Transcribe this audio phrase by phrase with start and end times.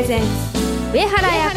[0.00, 0.26] presents
[0.94, 1.50] 上原彩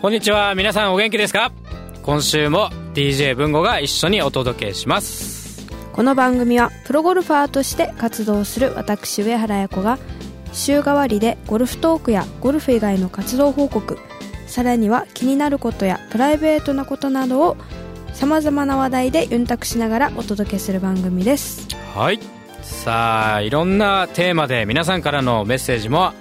[0.00, 0.54] こんにちは。
[0.54, 1.50] 皆さんお元気ですか？
[2.04, 5.66] 今週も DJ 文吾が一緒にお届けします。
[5.92, 9.98] この番組はプロゴルファーとして活動する私上原彩子が
[10.52, 13.98] 週替わりでゴルフトークやゴルフ以外の活動報告
[14.54, 17.56] さらには気になることやプライベートなことなどを
[18.12, 21.66] さまざまな話題でユンタクしながらお届けする番組です。
[21.92, 22.20] はい。
[22.62, 26.12] さあいろんなテーマで皆さんからのメッセージも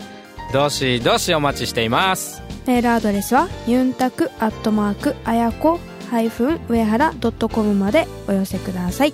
[0.51, 2.41] どしどしお待ちしています。
[2.65, 5.79] メールアドレスはユンタクアットマークあやこ
[6.09, 9.13] 上原ドットコムまでお寄せください。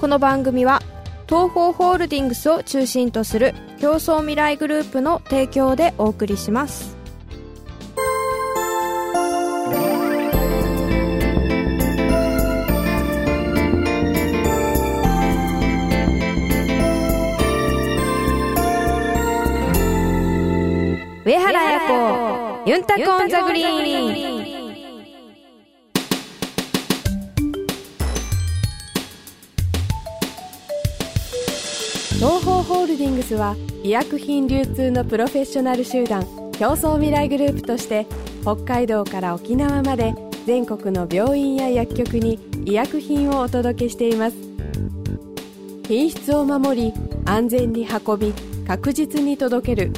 [0.00, 0.82] この番組は
[1.28, 6.93] 東方ホールディングスを中心とする競争未来グループの提供でお送りします
[21.24, 24.44] 上原彩子ユンタコンザグリーン。
[32.16, 38.06] 東方ホールディングスは医薬品流通のプロフェッショナル集団競争未来グループとして
[38.42, 40.14] 北海道から沖縄まで
[40.44, 44.36] 全国の病院や薬局に医薬品をお届けしています。
[45.88, 46.92] 品質を守り
[47.24, 48.34] 安全に運び
[48.66, 49.90] 確実に届ける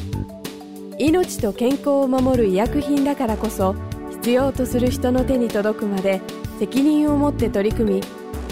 [0.98, 3.74] 命と健康を守る医薬品だからこそ
[4.10, 6.22] 必要とする人の手に届くまで
[6.58, 8.00] 責任を持って取り組み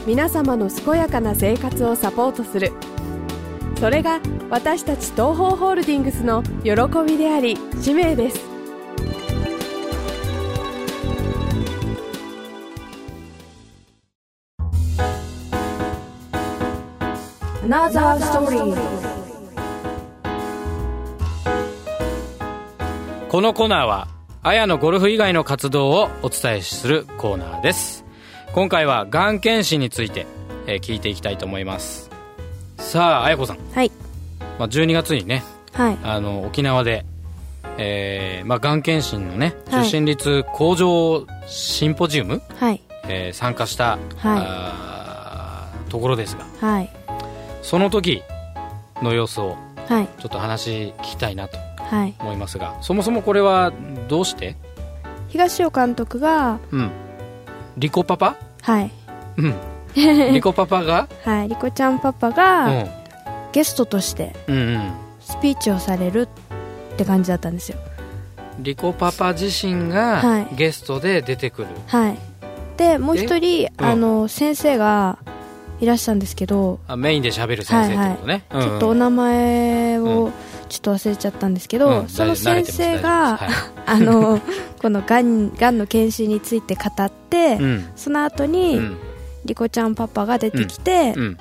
[0.06, 2.72] 皆様の健やかな生活をサポートする。
[3.80, 4.20] それが
[4.50, 6.72] 私たち東方ホールディングスの喜
[7.06, 8.40] びであり使命です。
[17.64, 19.03] アナザーストーリー
[23.34, 24.06] このコーナーは
[24.44, 28.04] あやのゴルフ以外の活動をお伝えするコーナーです。
[28.52, 30.28] 今回はがん検診について、
[30.68, 32.10] えー聞いていきたいと思います。
[32.76, 33.90] さああやこさん、はい。
[34.56, 35.42] まあ、12月にね
[35.72, 35.98] はい。
[36.04, 37.04] あの沖縄で、
[37.76, 39.80] えーまあ、がん検診のねはい。
[39.80, 42.80] 受診率向上シンポジウム、はい。
[43.08, 45.90] えー参加した、はい。
[45.90, 46.90] ところですがはい。
[47.62, 48.22] その時
[49.02, 49.56] の様子を
[49.88, 50.08] はい。
[50.20, 51.56] ちょっと話聞きたいなと。
[51.56, 53.72] はい思いますがそもそもこれは
[54.08, 54.56] どうして？
[55.28, 56.90] 東尾監督がうん。
[57.76, 58.36] リコパパ？
[58.62, 58.90] はい。
[59.36, 59.54] うん。
[60.32, 61.08] リコパパが？
[61.24, 61.48] はい。
[61.48, 62.88] リコちゃんパパうがん。
[63.52, 64.92] ゲストとしてうんうん。
[65.20, 66.28] スピーチをされる
[66.94, 67.78] って感じだったんですよ。
[68.60, 70.44] リコパパ自身はい。
[70.44, 72.18] がゲストで出てくる、はい。
[72.76, 73.86] でもう一人うん。
[73.86, 75.18] あの先生が
[75.80, 80.30] いらっしゃるんですけど、あメインで喋る先生ってことね、ちょっとお名前を
[80.68, 83.72] ちょっと忘れちゃったんですけど、うんその先生が、大丈夫です。
[83.86, 84.40] あの
[84.80, 87.88] このがんがんの検診について語って、はいうん。
[87.96, 88.96] その後に、うん。
[89.44, 91.38] リコちゃんパパが出てきて、うん。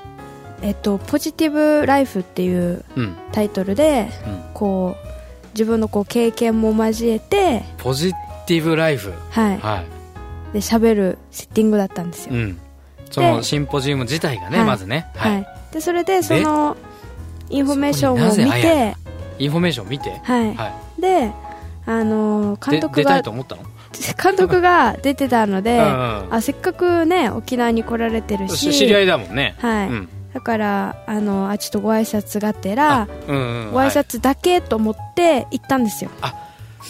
[0.61, 3.15] えっと「ポジティブ・ライフ」っていううん。
[3.31, 4.43] タイトルでうん。
[4.53, 5.07] こう
[5.53, 8.13] 自分のこう経験も交えてポジ
[8.47, 9.13] ティブライフ。
[9.29, 9.59] はい。
[9.59, 9.83] は
[10.53, 12.33] で喋るセッティングだったんですよ、
[13.09, 14.67] そのシンポジウム自体がね、はい。
[14.67, 15.41] まずね、ははい。
[15.41, 16.77] いでそれでその
[17.49, 18.95] インフォメーションを見て
[19.43, 21.31] インフォメーションを見て、はい、はで
[21.85, 23.63] あの監督で出たがいと思ったの？
[24.21, 26.27] 監督が出てたので、うんうん。
[26.33, 29.55] あせっかくね沖縄に来られてるしし知り合いだもんね。
[29.59, 30.09] はい、うん。
[30.33, 36.09] だからあのあちょっとご挨拶がてらうんうんご挨拶だけと思って行ったんですよ。
[36.21, 36.33] はい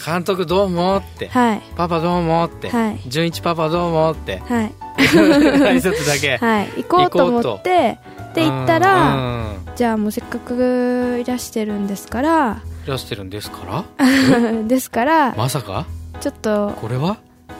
[0.05, 1.61] 監督どうもって、はい。
[1.75, 2.99] パパどうもって、はい。
[3.07, 4.39] 純一パパどうもって？
[4.39, 4.73] はい。
[4.97, 6.37] 挨拶だけ。
[6.37, 6.83] はい。
[6.83, 7.99] 行こうと思って
[8.33, 9.65] で行ったうらん。
[9.75, 14.63] じゃあもうせっかくいらしてるんですからいらしてるんですから？
[14.67, 15.85] ですからまさか？
[16.21, 17.17] ちょっとこれは？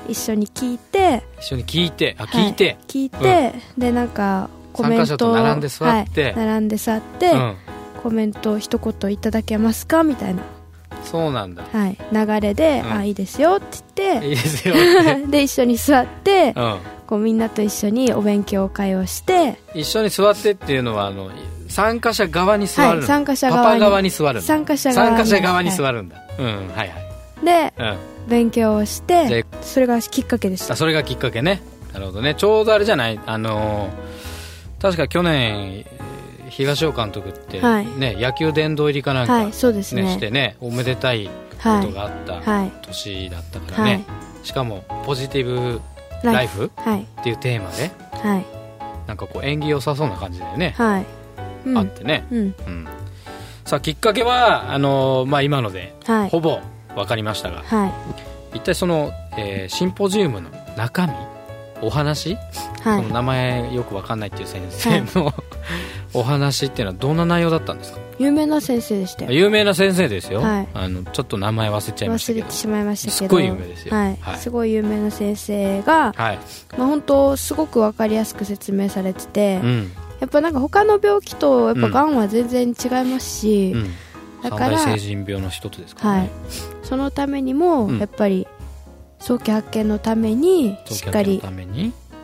[0.07, 2.15] 一緒に聞いて一緒に聞いて？
[2.19, 6.23] あはい聞いて、聞いて、でなんかコメント参加者と並んで座って。
[6.25, 7.55] はい、並んで座って、うん。
[8.03, 10.03] コメント一言いただけますか？
[10.03, 10.41] みたいな、
[11.03, 11.63] そうなんだ。
[11.71, 12.91] はい、流れで、うん。
[12.93, 13.59] あいいですよっ
[13.95, 14.73] て言っいいですよ。
[14.75, 16.77] って、てで一緒に座ってうん、
[17.07, 21.29] こうみんなと一緒にお勉強会をして、一緒に座ってっていうのはあの
[21.67, 23.79] 参加者側に座るの、はい、参加者パ側に。
[23.79, 24.41] パ側に座るの。
[24.41, 25.15] 参加者側に。
[25.17, 26.87] 参加者側には座るんだ、うんはいはい。
[27.41, 27.95] いでうん。
[28.29, 30.73] 勉強をしじゃてそれがきっかけでした。
[30.73, 31.61] あそれがきっかけね。
[31.93, 32.35] なるほどね。
[32.35, 33.19] ちょうどあれじゃない？
[33.25, 34.13] あのー
[34.81, 35.92] 確か去年えー
[36.55, 37.87] 東尾監督って、はい。
[37.87, 40.07] ね野球殿堂入りかなんか、はいねそうですね。
[40.11, 41.27] してねおめでたい
[41.63, 42.71] こはいとがあったはい。
[42.83, 43.97] 年だったからね、は
[44.43, 44.45] い。
[44.45, 45.81] しかもポジティブ
[46.23, 46.71] ライフ。
[46.75, 47.01] はい。
[47.01, 48.45] っていうテーマではい。
[49.07, 51.05] なんかこう縁起良さそうな感じだよね、はい。
[51.65, 51.77] うん。
[51.77, 52.37] あってね、うん。
[52.39, 52.87] うん、
[53.65, 56.29] さあきっかけはあのーまあ、今のではい。
[56.29, 56.59] ほぼ
[56.95, 57.87] 分かりましたが、は
[58.53, 58.57] い。
[58.57, 61.13] 一体その、えーシンポジウムの中身
[61.83, 62.37] お話、
[62.83, 63.01] はい。
[63.01, 65.33] この名前よく分かんないっていう先生の、
[66.13, 67.99] お話っていうのはどんな内容だったんですか？
[68.19, 69.31] 有名な先生でしたよ。
[69.31, 70.67] 有名な先生ですよ、はい。
[70.73, 72.45] あのちょっと名前忘れちゃいましたけど。
[72.45, 73.17] 忘れてしまいましたけど。
[73.17, 73.95] すっごい有名ですよ。
[73.95, 74.17] はい。
[74.21, 74.37] はい。
[74.37, 76.39] すごい有名な先生が、はい、
[76.77, 79.91] まあ、本当すごく分かりやすく説明されてて、うん。
[80.19, 81.91] やっぱなんか他の病気とやっぱうん。
[81.91, 83.91] がんは全然違いますし、うん、
[84.43, 86.21] だから三大成人病の一つですからはい。
[86.21, 86.29] ね、、
[86.83, 87.97] そのためにもうん。
[87.97, 88.47] やっぱり
[89.25, 91.41] 早期発見のためにしっかり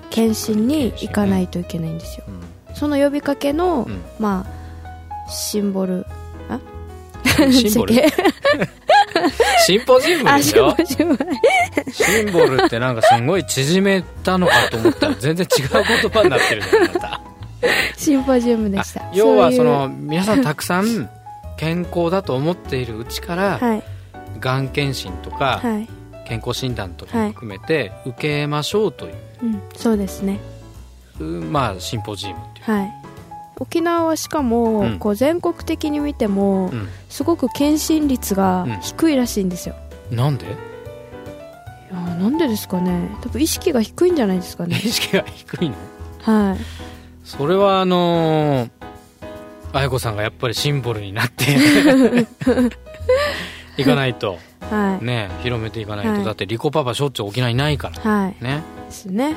[0.09, 2.25] 検診に行かないといけないんですよ。
[2.27, 2.75] うん。
[2.75, 4.01] その呼びかけの、うん。
[4.19, 6.05] まあシンボル
[6.49, 6.59] あ？
[7.51, 7.95] シンボル？
[9.65, 10.75] シンポジウムですよ。
[10.77, 17.21] ルシンボルってなんかすごい縮めたのかと思ったら全然違う言葉になってるじゃんまた。
[17.97, 19.03] シンポジウムでした。
[19.03, 21.09] あ要はその皆さんたくさん
[21.55, 23.83] 健康だと思っているうちから、はい。
[24.39, 25.87] がん検診とか、はい、
[26.27, 30.39] 健康診断とかも含めて受けましょうという、うん、そうですね。
[31.51, 32.91] まあシンポジウムっていう、はい。
[33.61, 34.99] 沖縄はしかも、うん。
[34.99, 36.87] こう全国的に見ても、うん。
[37.09, 38.79] すごく検診率がうん。
[38.79, 39.75] 低いらしいんですよ、
[40.11, 40.45] なんで？
[40.45, 43.09] いやーなんでですかね。
[43.21, 45.75] 多分意識が低いんじゃないですか 意ね識が低いの？
[46.21, 46.57] はい。
[47.25, 48.69] それはあのー、
[49.73, 51.45] 綾子さんがやっぱりシンボルになって
[53.79, 54.37] いかないと。
[54.69, 56.25] はい、ね広めていかないと、はい。
[56.25, 58.11] だってリコパパしょっちゅう沖縄いないから。
[58.11, 58.35] はい。
[58.43, 58.61] ね。
[58.87, 59.35] ですね。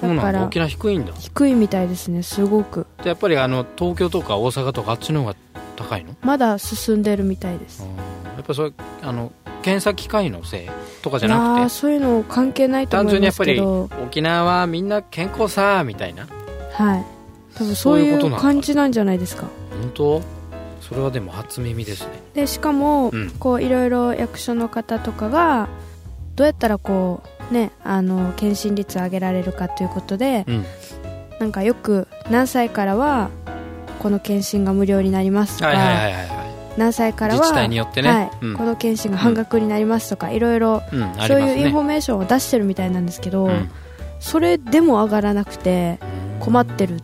[0.00, 1.12] そうなんだ沖縄低いんだ。
[1.18, 2.86] 低いみたいですねすごく。
[3.02, 5.36] でやっぱりあの東京とか大阪とかあっちの方が
[5.76, 6.14] 高いの？
[6.22, 7.82] まだ進んでるみたいです。
[7.82, 7.88] うん
[8.36, 8.72] やっぱりそれ
[9.02, 9.32] あの
[9.62, 10.68] 検査機械のせい
[11.02, 11.64] とかじゃなくて？
[11.64, 16.26] ーそういうの関係ないと単思います純にやっぱりけど沖縄はみんな健康さみたいな。
[16.72, 17.04] はい。
[17.54, 19.46] 多分そそうういう感じなんじゃないですか。
[19.70, 20.35] 本当？
[20.88, 22.12] それはでも初耳ですね。
[22.34, 23.30] でしかも、うん。
[23.30, 25.68] こういろいろ役所の方とかが
[26.36, 30.64] どうやったらこうねあの検診率を上げられるかということで、うん。
[31.40, 33.30] なんかよく何歳からは
[33.98, 36.46] この検診が無料になりますとか、はいはいはい
[36.76, 38.08] 何歳からは自治体によってね。
[38.10, 38.56] はいうん。
[38.56, 40.82] この検診が半額になりますとか、いろいろ
[41.26, 43.70] そういうインフォメーションを出してるみたいなんですけど、うん。
[44.20, 45.98] それでも上がらなくて
[46.38, 47.00] 困ってるっ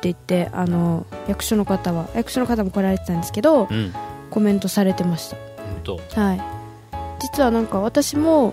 [0.04, 3.92] 言ってあの役所の方は役所の方も来られてたんですけど、うん。
[4.30, 6.20] コメントされてました。
[6.20, 6.40] はい。
[7.20, 8.52] 実はなんか私も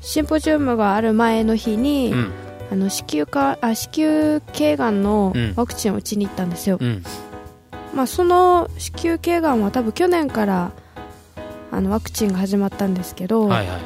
[0.00, 2.32] シンポジウムがある前の日に、うん。
[2.70, 5.54] あの子宮かあ子宮頸がんのうん。
[5.56, 7.02] ワクチンを打ちに行ったんですよ、うん。
[7.94, 10.70] まあ、その子宮頸がんは多分去年から
[11.72, 13.80] あのワクチンが始まったんですけど、はいはい。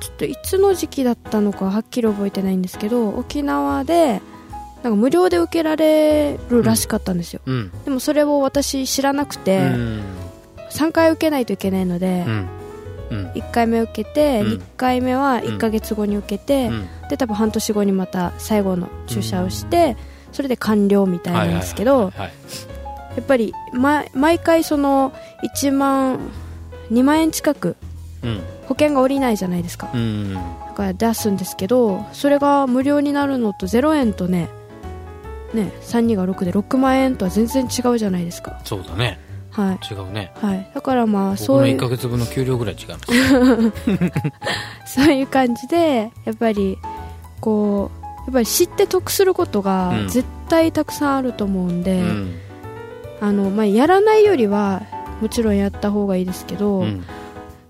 [0.00, 4.22] ちょっといつの時期だったのかはっきり覚えてないんですけど沖縄で
[4.82, 7.72] なんか無料で受けられるらしかったんですよ、うん。
[7.84, 10.02] でもそれを私知らなくて、うん。
[10.70, 12.48] 3回受けないといけないので、うん。
[13.10, 13.26] うん。
[13.32, 14.46] 1回目受けて、うん。
[14.54, 16.88] 2回目は1ヶ月後に受けて、うん。
[17.08, 19.96] で多分半年後にまた最後の注射をして、
[20.32, 22.30] それで完了みたいなんですけど、や
[23.20, 25.12] っぱり、ま、毎回その
[25.56, 26.20] 1万
[26.92, 27.76] 2万円近く
[28.22, 28.40] うん。
[28.66, 29.90] 保険が下りないじゃないですか。
[29.92, 30.34] うん。
[30.34, 30.40] だ
[30.74, 34.48] から出すんですけどそれが無料になるのと0円とね
[35.54, 38.60] ね32が6で6万円とは全然違うじゃないですか。
[38.64, 39.18] そうだね。
[39.50, 40.32] はい、違うね。
[40.36, 42.98] はい、だからまあ1そういうヶ月分の給料ぐらい違いま
[44.86, 46.78] す そういう感じでやっぱり
[47.40, 50.08] こうやっぱり知って得することうがん。
[50.08, 52.34] 絶対たくさんあると思うんで、うん。
[53.20, 54.82] あのまあ、やらないよりは
[55.20, 57.00] もちろんやった方がいいですけど、うん。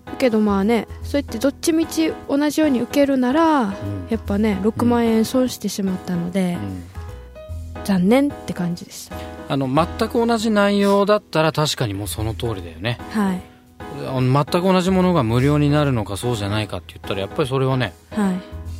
[0.05, 3.71] だけどまあねそうやってどっちみち同じように受けるならうん。
[4.09, 6.83] やっぱね6万円損してしまったので、うん
[7.83, 9.15] 残念って感じでした。
[9.49, 12.99] あの全く同じ内容だったら確かにもうその通りだよね。
[13.11, 13.41] はい。
[14.01, 18.35] 全く同じものが無料になるのかそうじゃないかって言ったらやっぱりそれはねはい。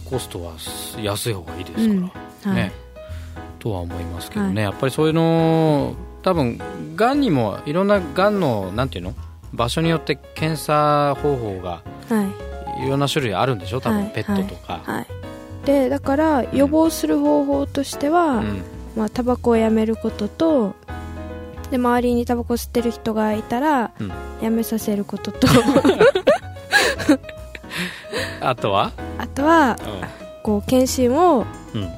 [0.10, 0.54] コストは
[1.02, 2.10] 安い方がいいですうん。
[2.10, 2.72] から、はい、ね。
[3.60, 6.60] とは思いますけどね、やっぱりそういうの多分
[6.96, 9.14] がんにもいろんながんのなんていうの？
[9.54, 12.24] 場所によって検査方法がは
[12.80, 12.86] い。
[12.86, 13.82] いろんな種類あるんでしょ？
[13.82, 14.12] 多分、はい。
[14.14, 15.08] ペットとか、はい。
[15.66, 18.64] でだから予防する方法としては、うん
[18.96, 20.76] まあ、タバコをやめることと
[21.70, 24.12] で周りにタバコ吸ってる人がいたら、うん。
[24.42, 25.48] やめさせることと。
[28.42, 29.78] あとは、あとは
[30.44, 31.90] こう検診をうん。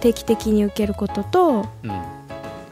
[0.00, 1.92] 定期的に受けることとうん、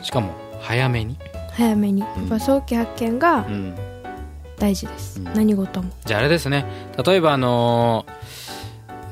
[0.03, 0.31] しかも
[0.63, 1.19] 早めに、
[1.53, 2.01] 早めに。
[2.01, 2.25] やうん。
[2.27, 3.75] っぱ早期発見がうん、
[4.59, 5.35] 大事です、うん。
[5.35, 5.91] 何事も。
[6.07, 6.65] じゃああれですね。
[7.05, 8.07] 例えばあの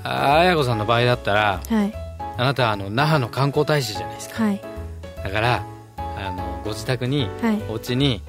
[0.05, 1.93] ーあやこさんの場合だったらはい
[2.38, 4.43] あなたはあの那覇の観光大使じゃないですか。
[4.45, 4.61] はい。
[5.23, 5.64] だから
[5.97, 7.62] あのご自宅にはい。
[7.69, 8.23] お家に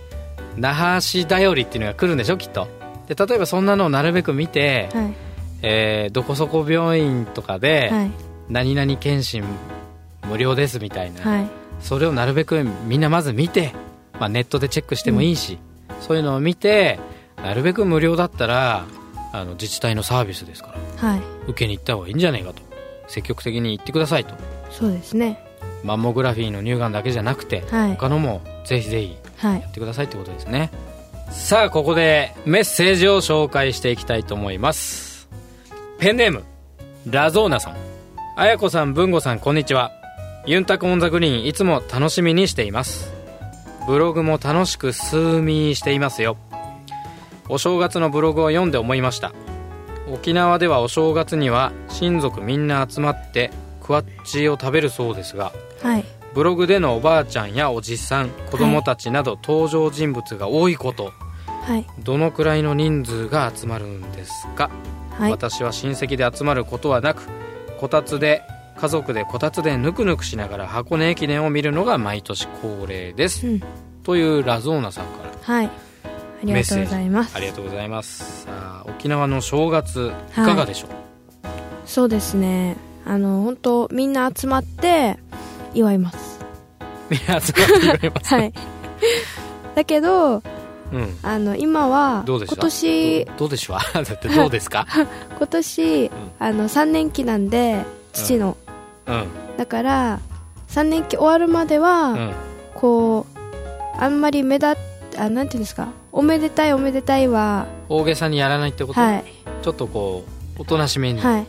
[0.57, 2.67] 那覇市だよりっていうのが来るんでしょきっと。
[3.07, 5.13] で例えばそんなのをなるべく見て、はい。
[5.61, 8.11] えーどこそこ病院とかで、はい。
[8.49, 9.43] 何々検診
[10.25, 11.47] 無料ですみたいな、はい。
[11.81, 13.73] それをなるべくみんなまず見て、
[14.19, 15.59] まあ、ネットでチェックしてもいいし、
[16.01, 16.99] そういうのを見て
[17.43, 18.85] なるべく無料だったら
[19.33, 21.21] あの自治体のサービスですからはい。
[21.47, 22.61] 受けに行った方がいいんじゃないかと
[23.07, 24.33] 積極的に行ってくださいと。
[24.69, 25.43] そうですね。
[25.83, 27.91] マンモグラフィーの乳がんだけじゃなくてはい。
[27.91, 29.61] 他のもぜひぜひはい。
[29.61, 30.71] やってくださいってことですね。
[31.31, 35.27] さあここでメッセージを紹介していきたいと思います。
[35.99, 36.43] ペンネーム
[37.05, 37.77] ラゾーナさん。
[38.35, 39.91] あやこさん文吾さんこんにちは。
[40.45, 43.13] ユンタク on the green いつも楽しみにしています。
[43.87, 46.37] ブログも楽しく数ミしていますよ。
[47.49, 49.31] お正月のブログを読んで思いました
[50.11, 56.05] 沖縄ではお正月には親族みんな集まってクワッチーを食べるそうですがはい。
[56.33, 61.11] ブログでのおばあちゃんやおじさん子供たちなど登場人物が多いこと、
[61.45, 61.85] はい。
[62.03, 64.69] どのくらいの人数が集まるんですか、
[65.11, 65.31] はい。
[65.31, 67.27] 私は親戚で集まることはなく
[67.79, 68.43] こたつで
[68.77, 73.63] 家族でこたつでぬくぬくしながら箱根駅伝を見るのが毎年恒例です、うん。
[74.03, 75.31] というラゾーナさんから。
[75.41, 75.86] はい
[76.41, 77.35] ありがとうございます。
[77.35, 78.43] ありがとうございます。
[78.43, 80.35] さあ沖縄の正月い。
[80.35, 80.89] かがでしょう、
[81.85, 82.77] そうですね。
[83.05, 85.17] あの本当みんな集まって
[85.73, 86.39] 祝います。
[87.09, 88.53] みんな集まってくれます、はい。
[89.75, 90.41] だけど
[90.91, 93.77] うん、あの今は今年どどうでしょう？
[93.93, 94.85] だってどうですか？
[95.37, 98.55] 今年、あの3年期なんで父の、
[99.05, 99.25] うん。
[99.57, 100.19] だから
[100.69, 102.33] 3年期終わるまでは、うん。
[102.73, 103.37] こう
[103.99, 104.75] あんまり目立っ
[105.17, 105.89] あなんていうんですか？
[106.11, 109.23] おめでたいおめでたいは大げさにやらないってこと、はい。
[109.61, 110.23] ちょっとこ
[110.57, 111.47] うおとなしめに、はい。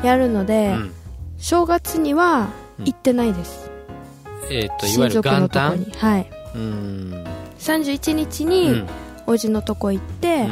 [0.00, 0.04] ん。
[0.04, 0.92] やるので、うん。
[1.38, 2.84] 正月にはうん。
[2.84, 3.70] 行ってないです、
[4.50, 5.92] えー、といわゆる親族のとこ元旦に。
[5.96, 6.30] はい。
[6.54, 7.24] うん。
[7.58, 8.88] 31日うにん。
[9.26, 10.48] おじのとこ行って、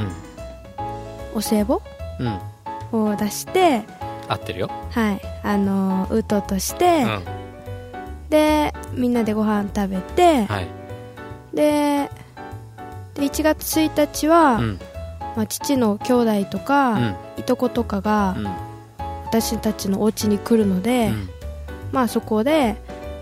[1.35, 1.79] お歳暮
[2.93, 3.11] うん。
[3.11, 3.83] を出して
[4.29, 5.21] 合ってるよ、はい。
[5.43, 7.25] あのーうとうとして、うん。
[8.31, 10.69] でみんなでご飯食べて、はい。
[11.53, 12.11] で
[13.15, 14.79] で1月1日は、うん。
[15.37, 17.17] まあ、父の兄弟とか、うん。
[17.39, 18.47] いとことかが、うん。
[19.27, 21.29] 私たちのお家に来るので、うん。
[21.93, 22.77] まあそこで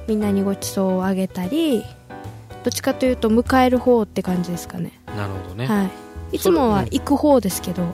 [0.07, 1.85] みんなにごちそうをあげたり
[2.64, 4.92] どっちかというと迎える方って感じですかね。
[5.16, 5.85] なるほどね、は
[6.33, 6.37] い。
[6.37, 7.85] いつもは行く方ですけど。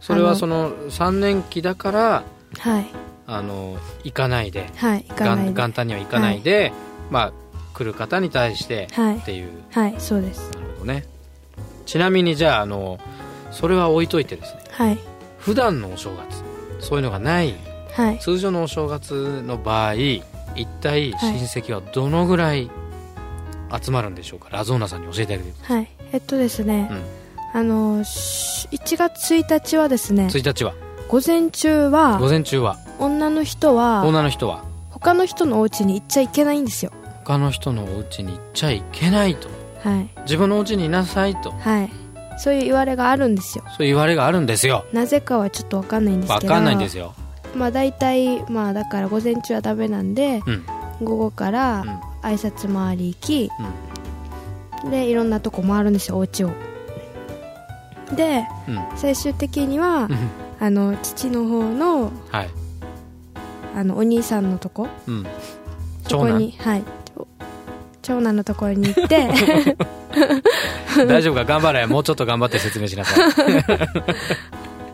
[0.00, 2.24] それはその3年期だから
[2.58, 2.86] はい。
[3.26, 4.70] あの行かないで。
[4.76, 5.50] はい行かないで。
[5.50, 6.72] 元元旦には行かないで、
[7.10, 7.32] まあ
[7.74, 9.18] 来る方に対してはい。
[9.18, 9.50] っていう。
[9.72, 10.50] はいそうです
[10.84, 11.20] なるほどね。
[11.86, 12.98] ちなみにじゃああの
[13.50, 14.60] それは置いといてですね。
[14.70, 14.98] はい。
[15.38, 16.42] 普段のお正月
[16.78, 17.54] そういうのがない
[17.92, 18.18] はい。
[18.18, 22.70] 通常のお正月の場合一体親戚はどのぐらい
[23.82, 25.50] 集まるんでしょうか、ラゾーナさんに教えてあげて。
[25.50, 25.88] くださはい。
[26.12, 27.60] えっとですね、うん。
[27.60, 30.74] あのし1月1日はですねい1日は。
[31.08, 32.78] 午前中は午前中は。
[32.98, 34.64] 女の人は女の人は。
[34.90, 36.92] 他の人のお家に行っちゃいけないんですよ。
[37.24, 39.48] 他の人のお家に行っちゃいけないと
[39.82, 40.10] はい。
[40.22, 41.52] 自分のお家にいなさいと。
[41.52, 41.90] はい。
[42.38, 43.64] そういう言われがあるんですよ。
[43.76, 44.84] そういう言われがあるんですよ。
[44.92, 46.52] なぜかはちょっと分かんないんですけど。
[46.52, 47.14] わかんないんですよ。
[47.54, 50.64] まあ大体まあだから午前中はダメなんで、うん。
[51.02, 52.00] 午後からうん。
[52.22, 53.50] 挨拶回り行き、
[54.90, 56.50] でいろんなとこ回るんですよお家を。
[58.14, 58.78] でうん。
[58.96, 60.16] 最終的には、うん。
[60.60, 62.50] あの父の方のはい。
[63.74, 64.88] あのお兄さんのとこ。
[65.06, 65.26] うん。
[66.08, 66.82] そこにはい。
[66.82, 66.99] お
[68.10, 69.28] 長男のところに行って。
[71.06, 71.44] 大丈夫か？
[71.44, 71.86] 頑張れ。
[71.86, 73.24] もうちょっと頑張って説明しなさい。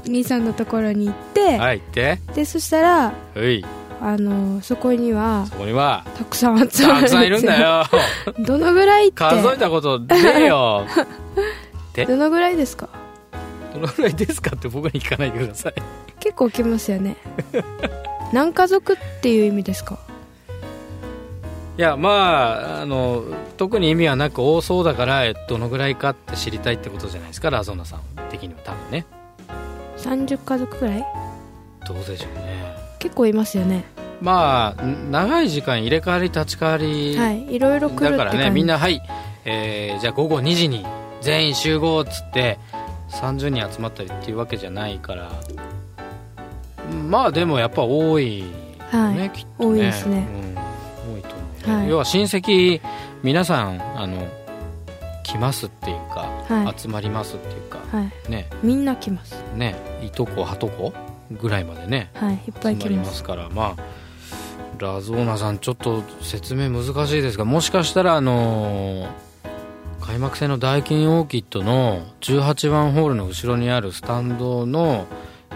[0.07, 2.19] お 兄さんのところに行って、はい行って。
[2.35, 3.65] でそしたらはい。
[4.03, 6.89] あのそこにはそこにはたくさん集まるんですよ。
[6.91, 7.85] たくさんいるんだよ。
[8.45, 9.15] どのぐらいって？
[9.17, 10.07] 数えたことね
[10.43, 10.85] えよ。
[12.07, 12.91] どのぐらいですか？
[13.73, 15.75] どのぐらいですかって僕に聞かないでください。
[16.21, 17.17] 結構来ますよね。
[18.35, 19.99] 何家族っていう意味ですか？
[21.79, 23.25] いやまああの
[23.59, 29.05] 特に意味はなく多そうだからえどのぐらいかって知りたいってことじゃないですかラゾーナさん的には多分ね。
[29.99, 31.05] 30家族ぐらい？
[31.87, 32.75] どうでしょうね。
[32.99, 33.85] 結構いますよね。
[34.23, 39.03] まあん長い時間入れ替わり立ち替わり、はいいろいろ来るだからねみんなはい、
[39.45, 40.87] えーじゃあ午後2時に
[41.21, 42.59] 全員集合っつって
[43.11, 45.31] 30人集まったりっていうわけじゃないから。
[47.09, 48.53] まあでもやっぱ多いよね、
[48.91, 49.69] はいきっとね。
[49.71, 50.27] 多いですね。
[50.31, 50.56] うん、
[51.67, 51.89] はい。
[51.89, 52.81] 要は親戚
[53.23, 54.27] 皆さんあの
[55.25, 56.81] 来ますっていうか、はい。
[56.81, 58.31] 集まりますっていうかはい。
[58.31, 58.49] ね。
[58.63, 59.35] みんな来ます。
[59.55, 59.75] ね。
[60.05, 60.93] いとこはとこ
[61.31, 62.11] ぐらいまでね。
[62.15, 62.35] はい。
[62.35, 63.49] いっぱい集まり来まますすから。
[63.51, 63.83] まあ
[64.79, 69.09] ラゾーナさんちょっと説明難しいですがもしかしたらあの
[70.03, 75.07] 開幕戦のダイキンオーキッドの18番ホールの後ろにあるスタンドの、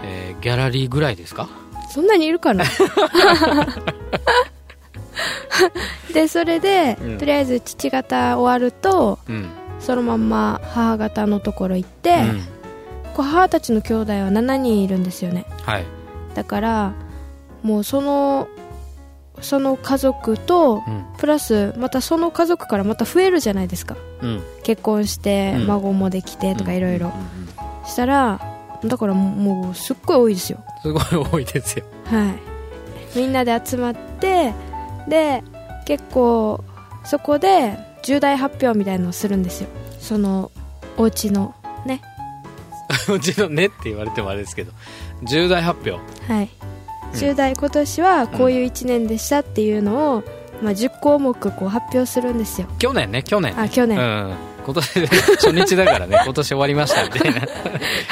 [0.03, 1.47] えーギャラリーぐらいですか？
[1.91, 2.65] そんなにいるかな？
[6.13, 7.17] でそれで、うん。
[7.17, 9.49] とりあえず父方終わるとうん、
[9.79, 12.41] そのまんま母方のところ行って、うん。
[13.13, 15.45] こう母たちの兄弟は7人いるんですよね。
[15.63, 15.85] はい。
[16.33, 16.93] だから
[17.63, 18.47] もうその
[19.41, 21.05] その家族とうん。
[21.17, 23.95] プラスまたその家族からまた増えるじゃないですか。
[24.21, 24.43] うん。
[24.63, 25.67] 結婚してうん。
[25.67, 27.11] 孫もできてとかいろいろ。
[27.85, 28.39] したら
[28.83, 30.63] だからもうすっごい多いですよ。
[30.81, 31.85] すごい多いですよ。
[32.05, 32.51] はい。
[33.15, 34.53] みんなで集まって
[35.07, 35.43] で
[35.85, 36.63] 結構
[37.03, 39.69] そこで重大発表みたいのをするんですよ。
[39.99, 40.51] その
[40.97, 41.55] お家の
[41.85, 42.01] ね。
[43.09, 44.71] うちのねって言われてもあれですけど。
[45.23, 45.91] 重大発表。
[46.31, 46.49] はい。
[47.13, 47.19] うん。
[47.19, 50.23] 重大今年はこういう1年でしたっていうのを、
[50.61, 52.67] まあ、10項目こう発表するんですよ。
[52.79, 54.33] 去年ね去年あ去年、うん。
[54.63, 56.19] 今年初日だからね。
[56.25, 57.41] 今年終わりましたみたいな。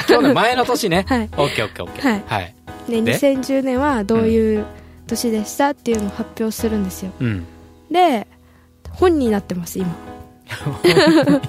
[0.06, 1.04] 去年前の年ね。
[1.08, 1.28] はい。
[1.36, 2.10] オッケーオッケーオッケー。
[2.10, 2.22] はい。
[2.26, 2.54] はい。
[2.88, 4.64] でで？2010年はどういう
[5.10, 7.12] 年でしたっていうのを発表するんですよ。
[7.20, 7.46] うん。
[7.90, 8.26] で
[8.90, 9.94] 本になってます今。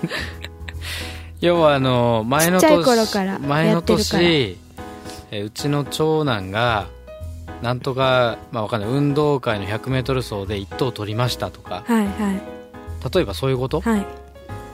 [1.41, 4.57] 要はあの前のちっちゃい年頃から前の年
[5.31, 6.87] えうちの長男が
[7.61, 8.89] なんとか、まあ、わかんない。
[8.89, 11.83] 運動会の 100m 走で1等取りましたとか。
[11.87, 12.41] はいはい。
[13.13, 13.81] 例えばそういうこと？
[13.81, 14.05] はい。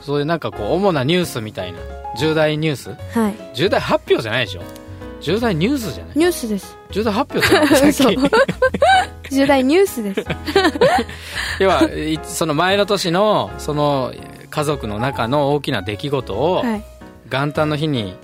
[0.02, 1.80] そういうなんかこう主なニュースみたいな。
[2.18, 2.96] 重大ニュース？
[3.14, 3.36] はい。
[3.54, 4.62] 重大発表じゃないでしょ
[5.20, 6.18] 重大ニュースじゃない？
[6.18, 6.78] ニュースです。
[6.92, 8.16] 重大発表って何さそう
[9.32, 10.26] 重大ニュースです。
[11.60, 14.14] 要はいその前の年のその
[14.50, 16.84] 家族の中の大きな出来事をはい。
[17.30, 18.16] 元旦の日に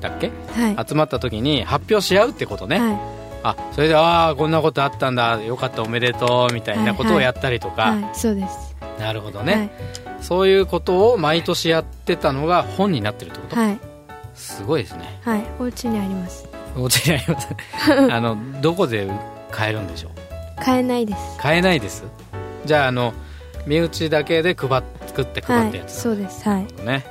[0.00, 0.30] だっけ？
[0.54, 0.86] はい。
[0.88, 2.98] 集まった時に発表し合うってことね、はい。
[3.44, 5.40] あそれでああこんなことあったんだ。
[5.42, 8.74] よかったおめでとうみたいなことをやったりとか、はいそうです。
[8.98, 9.70] なるほどね、
[10.20, 13.80] そういうことを毎年やってたのが本になってるってこと、はいはい
[14.38, 15.20] すごいですね。
[15.24, 16.48] はいお家にあります。
[16.76, 17.48] お家にあります。
[18.12, 19.08] あのどこで
[19.50, 20.64] 買えるんでしょう？
[20.64, 21.20] 買えないです。
[21.38, 22.04] 買えないです？
[22.64, 23.12] じゃああの
[23.66, 26.00] 身内だけで配っ作って配はいったやつ。
[26.00, 26.48] そうです。
[26.48, 26.66] はい。
[26.84, 27.04] ね。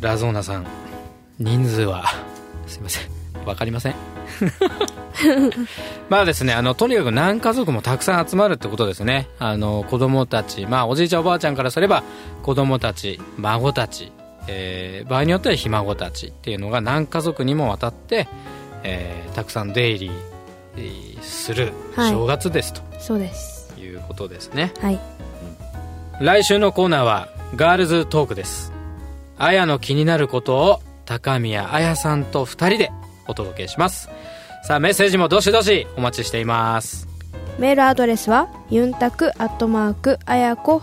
[0.00, 0.66] ラゾーナさん
[1.38, 2.04] 人数は
[2.66, 3.08] すいません。
[3.46, 3.94] わかりません。
[6.08, 9.28] まあですねあのとにかく何家族もたくさん集まるってことですね。
[9.38, 12.02] あの子供たちまあおじいちゃんおばあちゃんからすれば
[12.42, 14.10] 子供たち孫たち、
[14.48, 18.28] えー場合によってはひ孫たちっていうのが何家族にもわたって、
[18.82, 20.10] えーたくさん出入り
[20.76, 22.10] えーするはい。
[22.10, 23.72] 正月です、そうです。
[23.74, 24.72] ということですね。
[24.80, 25.00] はい。
[26.20, 28.72] 来週のコーナーはガールズトークです。
[29.38, 32.92] あやの気になることを高宮あやさんと2人で
[33.26, 34.08] お届けします。
[34.64, 37.08] さあメッセージもどしどしお待ちしています。
[37.58, 40.80] メールアドレスはユンタクアットマークあやこ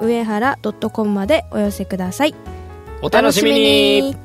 [0.00, 2.34] 上原ドットコムまでお寄せください
[3.04, 4.16] お楽しみに。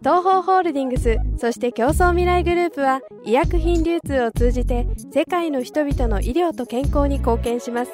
[0.00, 7.92] 東方ホールディングスそして競争未来グループは医薬品流通を通じて世界の人々の医療と健康に貢献します。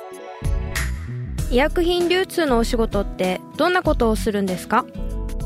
[1.50, 4.86] 医薬品流通のお仕事ってどんなことをするんですか？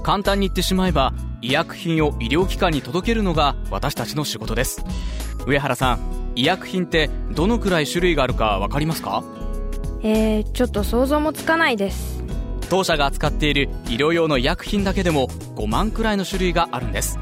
[0.05, 4.85] 簡単に言ってしまえば医薬品を医療機関に届けるのが私たちの仕事です。
[5.45, 9.25] 上原さん医薬品ってどのくらい種類があるか分かりますか？
[10.05, 12.23] えー、ちょっと想像もつかないです。
[12.71, 17.19] 当社が扱っている医療用の医薬品だけでも5万くらいの種類があるんです。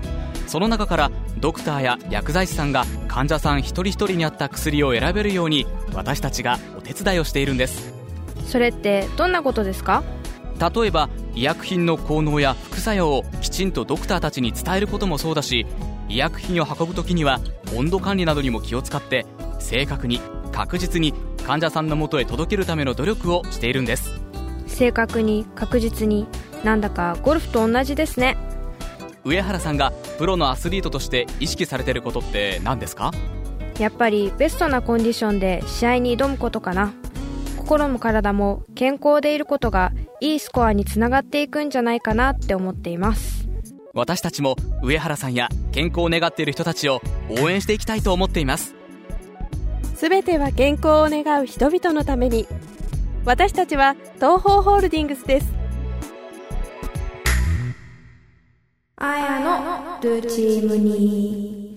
[0.46, 7.94] その中からドクターや薬剤師さんが患者さん一人一人に合った薬を選べるように私たちがお手伝いをしているんです。
[8.44, 10.04] それってどんなことですか？
[10.60, 15.64] 例えば医薬品の効能や副作用をきちんとドクターたちに伝えることもそうだし
[16.08, 17.40] 医薬品を運ぶ時には
[17.76, 19.26] 温度管理などにも気を使って
[19.58, 20.20] 正確に
[20.52, 21.12] 確実に
[21.44, 24.20] 患者さんのもとへ届けるための努力をしているんです。
[24.66, 26.26] 正確に確実に
[26.64, 28.36] なんだかゴルフと同じですね。
[29.24, 33.12] 上原さんがプロのアスリートとして意識されてることって何ですか？
[33.78, 36.92] やっぱりベストなコンディションで試合に挑むことかな。
[37.58, 43.48] 心も体も健康でいることがいいスコアにつながっていくんじゃないかなって思っています。
[43.92, 48.74] 私たちも上原さんや健康を願っている人たちを応援していきたいと思っています。
[49.94, 52.46] すべては健康を願う人々のために。
[53.26, 55.52] 私たちは東方ホールディングスです。
[58.96, 61.76] あやのルチームに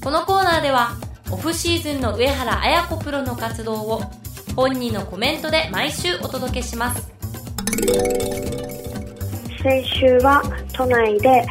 [0.00, 0.92] このコーナーでは
[1.32, 4.02] オフシーズンの上原綾子プロの活動を
[4.54, 7.10] 本人のコメントで毎週お届けします。
[9.64, 11.44] 先週は都内で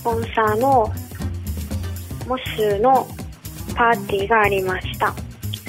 [0.00, 0.90] スポンサーの
[2.26, 3.06] モスの
[3.76, 5.14] パーティーがありました。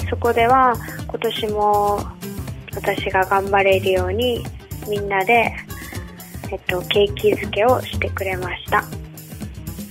[0.08, 0.74] そこでは
[1.06, 1.98] 今年も
[2.74, 4.42] 私が頑張れるように
[4.88, 5.52] みんなで、
[6.50, 8.82] えっと、ケーキ漬けをしてくれました。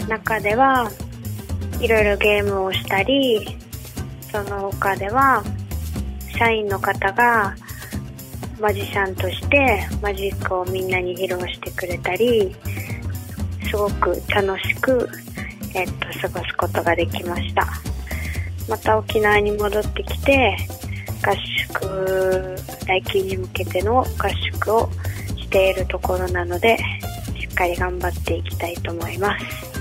[0.07, 0.89] 中では
[1.79, 3.45] いろいろゲームをしたり
[4.31, 5.43] その他では
[6.35, 7.55] 社員の方が
[8.59, 12.55] マジシャンとしてマジックをみんなに披露してくれたり
[13.71, 15.09] すごく楽しく、
[15.73, 17.65] えっと、過ごすことができました。
[18.67, 20.57] また沖縄に戻ってきて
[21.25, 21.33] 合
[21.69, 22.55] 宿
[22.85, 24.05] 来季に向けての合
[24.51, 24.89] 宿を
[25.37, 26.77] しているところなので
[27.39, 29.71] しっかり頑張っていきたいと思います。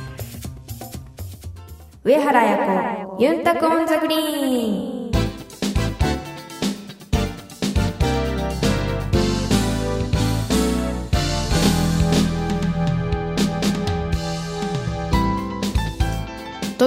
[2.05, 5.00] 上原彩子ユンタクオンザグリーン。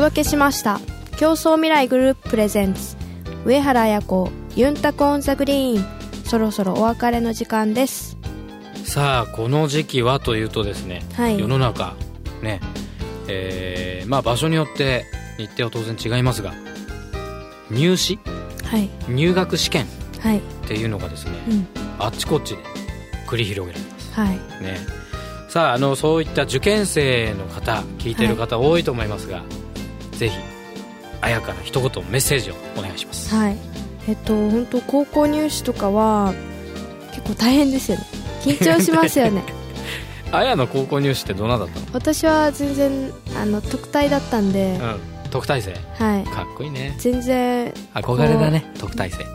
[0.04, 0.82] 届けしました。
[1.16, 2.98] 競争未来グループプレゼンツ。
[3.46, 5.86] 上原彩子ユンタクオンザグリーン。
[6.26, 8.18] そろそろお別れの時間です。
[8.84, 11.40] さあこの時期はというとですね、はい。
[11.40, 11.96] 世の中
[12.42, 12.60] ね
[13.30, 15.06] えーまあ場所によって
[15.38, 16.54] 日程は当然違いますが
[17.72, 18.20] 入試？
[18.66, 18.90] はい。
[19.08, 19.86] 入学試験？
[20.20, 20.40] はい。
[20.40, 21.68] っていうのがですね、うん。
[21.98, 22.64] あっちこっちで
[23.26, 24.12] 繰り広げられます。
[24.12, 24.36] はい。
[24.62, 24.80] ね。
[25.48, 29.44] さああのそういった受験生の方聞いてる方多いと思いますが、
[30.24, 30.38] ぜひ
[31.20, 33.36] 綾香の一言メッセージをお願いします。
[33.36, 33.58] はい。
[34.08, 36.34] えっと本当高校入試とかは
[37.12, 38.06] 結構大変ですよね。
[38.42, 39.44] 緊張しますよね。
[40.32, 45.00] 綾の高校入試ってどんなだった私は全然あの特待だったんで、のうん。
[45.30, 45.74] 特待生。
[46.04, 46.24] はい。
[46.24, 46.96] かっこいいね。
[47.00, 49.26] 全然憧れだね特待生。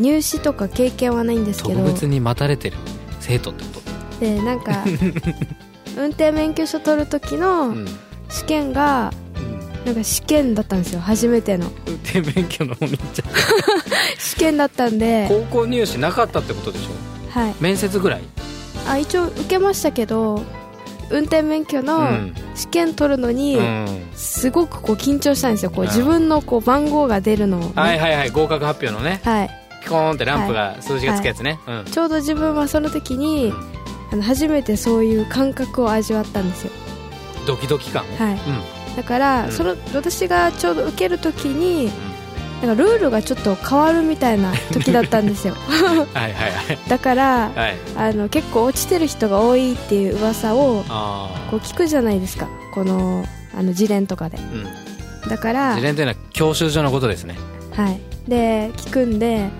[0.00, 1.80] 入試とか経験はないんですけど。
[1.80, 2.76] 特別に待たれてる
[3.20, 3.80] 生徒ってこ
[4.18, 4.20] と？
[4.20, 4.84] でなんか
[5.96, 7.86] 運転免許証取る時のうん。
[8.30, 9.12] 試験が
[9.84, 11.70] なんか試験だったんですよ初めての。
[11.86, 13.28] 運転免許のお兄ちゃん
[14.18, 15.26] 試験だったんで。
[15.28, 17.38] 高校入試なかったってことでしょ？
[17.38, 17.54] はい。
[17.60, 18.22] 面接ぐらい？
[18.88, 20.42] あ一応受けましたけど
[21.10, 22.34] 運転免許うのん。
[22.54, 23.86] 試験取るのに、うん。
[24.14, 29.20] すごくこう緊張したんですよこううん自分のこう番号が出るのをね、はいはいはい合格発表のね。
[29.24, 29.50] はい。
[29.82, 31.84] ピコーンってランプが数字がつくやつね、うん。
[31.84, 33.52] ちょうど自分はその時に、
[34.10, 36.70] あの初めてそういう感覚を味わったんですよ。
[37.46, 38.32] ドキドキ感はい。
[38.32, 38.38] うん
[38.96, 39.52] だから、うん。
[39.52, 41.90] その私がちょうど受ける時に
[42.66, 45.54] なんかルールがちょっと変わるみたいな 時だったんですよ。
[46.14, 46.78] はいはいはい。
[46.88, 47.76] だからはい。
[47.96, 52.48] あの結構落ちてる人が多いっていう噂をあこう聞くじゃないですか。
[52.74, 53.24] この
[53.56, 54.38] あの自伝とかで。
[54.38, 55.28] あうん。
[55.28, 57.36] だから自連というのは教習所のことですね。
[57.72, 58.00] はい。
[58.28, 59.50] で聞くんで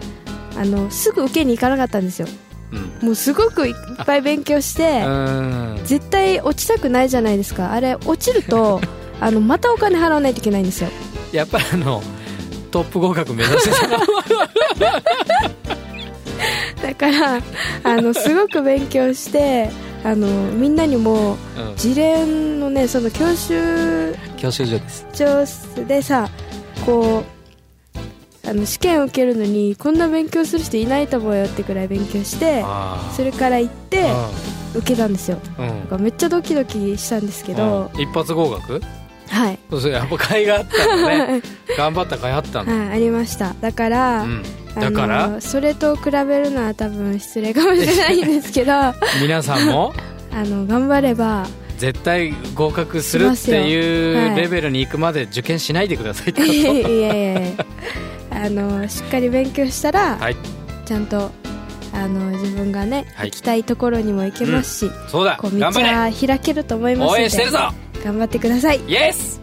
[0.58, 2.28] あのすぐ受けに行かなかったんですよ。
[2.72, 3.06] うん。
[3.08, 3.74] もうすごくいっ
[4.06, 5.80] ぱい勉強してうん。
[5.84, 7.72] 絶対落ちたくないじゃないですか。
[7.72, 8.80] あれ落ちると
[9.20, 10.90] あのまたお金払わないといけないんですよ。
[11.32, 12.02] やっぱりあの
[12.70, 13.88] トップ合格目指してた
[16.88, 17.40] だから
[17.84, 19.70] あのすごく勉強して
[20.04, 25.06] あのみんなにもうん自連のねその教習教習所です。
[25.12, 26.28] 所でさ
[26.84, 34.12] こうあの試験受けるのにこんな勉強する人いないと思うよってくらい勉強してあそれから行って
[34.74, 35.38] 受けたんですよ。
[35.90, 36.02] うん。
[36.02, 38.00] めっちゃドキドキしたんですけど、うん。
[38.00, 38.82] 一発合格？
[39.28, 39.58] はい。
[39.70, 41.42] そうそうやっぱ甲斐があったのね。
[41.76, 43.54] 頑張った甲斐あったんだ、はい、ありました。
[43.60, 44.42] だから、うん、
[44.76, 45.28] あだから？
[45.28, 46.10] のそれと比べ
[46.40, 48.72] るのは多分失礼かもしれないんですけど。
[48.72, 49.92] あ 皆さんも？
[50.34, 51.46] の頑張れば
[51.78, 54.40] 絶対合格するっていうはい。
[54.42, 57.64] レベルに行くまで受験しないでくださいっていこやいやいや
[58.30, 60.36] あのしっかり勉強したら、とはい。
[60.84, 61.30] ちゃんと
[61.92, 63.30] あの自分がね、はい。
[63.30, 65.36] 行きたいところにも行けますし、そうだ。
[65.40, 67.58] こう道は開けると思いますの応で援してるぞ
[68.04, 68.80] 頑張ってください。
[68.86, 69.40] イエス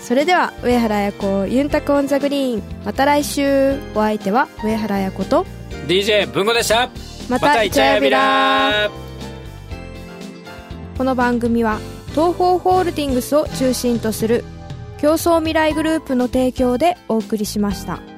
[0.00, 2.62] それでは上原綾子ユンタクオンザグリーン。
[2.84, 5.46] また来週お相手は上原綾子と
[5.86, 6.90] DJ 文吾でした。
[7.28, 8.90] またイチャヤビラ。
[10.98, 11.78] この番組は
[12.10, 14.44] 東方ホールディングスを中心とする
[14.98, 18.09] 競争未来グループの提供でお送りしました。